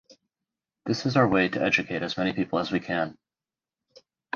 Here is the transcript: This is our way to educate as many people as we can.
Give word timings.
This 0.87 1.05
is 1.05 1.15
our 1.15 1.27
way 1.27 1.47
to 1.49 1.61
educate 1.61 2.01
as 2.01 2.17
many 2.17 2.33
people 2.33 2.57
as 2.57 2.71
we 2.71 2.79
can. 2.79 3.15